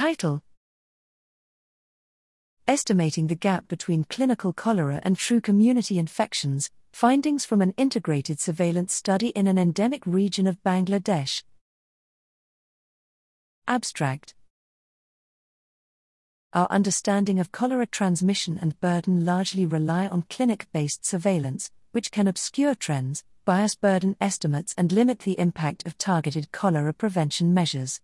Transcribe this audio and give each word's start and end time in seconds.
Title 0.00 0.40
Estimating 2.66 3.26
the 3.26 3.34
Gap 3.34 3.68
Between 3.68 4.04
Clinical 4.04 4.54
Cholera 4.54 4.98
and 5.02 5.14
True 5.14 5.42
Community 5.42 5.98
Infections 5.98 6.70
Findings 6.90 7.44
from 7.44 7.60
an 7.60 7.74
Integrated 7.76 8.40
Surveillance 8.40 8.94
Study 8.94 9.28
in 9.28 9.46
an 9.46 9.58
Endemic 9.58 10.06
Region 10.06 10.46
of 10.46 10.56
Bangladesh. 10.62 11.42
Abstract 13.68 14.34
Our 16.54 16.66
understanding 16.70 17.38
of 17.38 17.52
cholera 17.52 17.84
transmission 17.84 18.58
and 18.58 18.80
burden 18.80 19.26
largely 19.26 19.66
rely 19.66 20.08
on 20.08 20.24
clinic 20.30 20.66
based 20.72 21.04
surveillance, 21.04 21.70
which 21.92 22.10
can 22.10 22.26
obscure 22.26 22.74
trends, 22.74 23.22
bias 23.44 23.74
burden 23.74 24.16
estimates, 24.18 24.74
and 24.78 24.92
limit 24.92 25.18
the 25.18 25.38
impact 25.38 25.86
of 25.86 25.98
targeted 25.98 26.52
cholera 26.52 26.94
prevention 26.94 27.52
measures. 27.52 28.00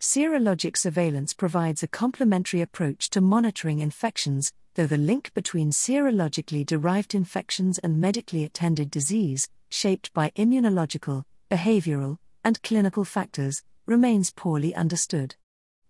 Serologic 0.00 0.76
surveillance 0.76 1.32
provides 1.32 1.82
a 1.82 1.88
complementary 1.88 2.60
approach 2.60 3.08
to 3.08 3.20
monitoring 3.22 3.78
infections, 3.78 4.52
though 4.74 4.86
the 4.86 4.98
link 4.98 5.32
between 5.32 5.70
serologically 5.70 6.66
derived 6.66 7.14
infections 7.14 7.78
and 7.78 7.98
medically 7.98 8.44
attended 8.44 8.90
disease, 8.90 9.48
shaped 9.70 10.12
by 10.12 10.30
immunological, 10.36 11.24
behavioral, 11.50 12.18
and 12.44 12.62
clinical 12.62 13.04
factors, 13.04 13.62
remains 13.86 14.30
poorly 14.30 14.74
understood. 14.74 15.34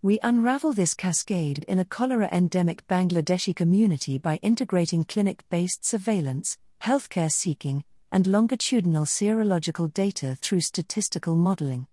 We 0.02 0.20
unravel 0.22 0.72
this 0.72 0.94
cascade 0.94 1.64
in 1.66 1.80
a 1.80 1.84
cholera 1.84 2.28
endemic 2.30 2.86
Bangladeshi 2.86 3.56
community 3.56 4.18
by 4.18 4.36
integrating 4.36 5.02
clinic 5.02 5.42
based 5.50 5.84
surveillance, 5.84 6.58
healthcare 6.80 7.32
seeking, 7.32 7.82
and 8.12 8.28
longitudinal 8.28 9.04
serological 9.04 9.92
data 9.92 10.38
through 10.40 10.60
statistical 10.60 11.34
modeling 11.34 11.88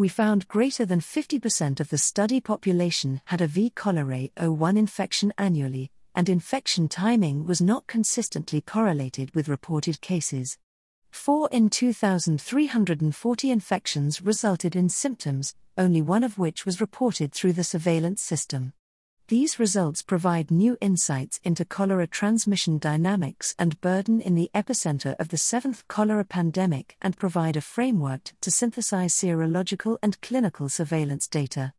we 0.00 0.08
found 0.08 0.48
greater 0.48 0.86
than 0.86 0.98
50% 0.98 1.78
of 1.78 1.90
the 1.90 1.98
study 1.98 2.40
population 2.40 3.20
had 3.26 3.42
a 3.42 3.46
V. 3.46 3.70
cholerae 3.76 4.32
O1 4.32 4.78
infection 4.78 5.30
annually, 5.36 5.90
and 6.14 6.26
infection 6.26 6.88
timing 6.88 7.44
was 7.44 7.60
not 7.60 7.86
consistently 7.86 8.62
correlated 8.62 9.34
with 9.34 9.46
reported 9.46 10.00
cases. 10.00 10.56
4 11.10 11.50
in 11.52 11.68
2,340 11.68 13.50
infections 13.50 14.22
resulted 14.22 14.74
in 14.74 14.88
symptoms, 14.88 15.54
only 15.76 16.00
one 16.00 16.24
of 16.24 16.38
which 16.38 16.64
was 16.64 16.80
reported 16.80 17.32
through 17.32 17.52
the 17.52 17.62
surveillance 17.62 18.22
system. 18.22 18.72
These 19.30 19.60
results 19.60 20.02
provide 20.02 20.50
new 20.50 20.76
insights 20.80 21.38
into 21.44 21.64
cholera 21.64 22.08
transmission 22.08 22.78
dynamics 22.78 23.54
and 23.60 23.80
burden 23.80 24.20
in 24.20 24.34
the 24.34 24.50
epicenter 24.56 25.14
of 25.20 25.28
the 25.28 25.36
seventh 25.36 25.86
cholera 25.86 26.24
pandemic 26.24 26.96
and 27.00 27.16
provide 27.16 27.56
a 27.56 27.60
framework 27.60 28.32
to 28.40 28.50
synthesize 28.50 29.14
serological 29.14 29.98
and 30.02 30.20
clinical 30.20 30.68
surveillance 30.68 31.28
data. 31.28 31.74